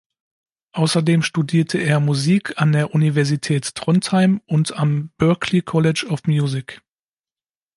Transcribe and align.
Außerdem 0.71 1.21
studierte 1.21 1.77
er 1.77 1.99
Musik 1.99 2.59
an 2.59 2.71
der 2.71 2.95
Universität 2.95 3.75
Trondheim 3.75 4.41
und 4.47 4.75
am 4.75 5.11
Berklee 5.19 5.61
College 5.61 6.07
of 6.09 6.23
Music. 6.23 6.81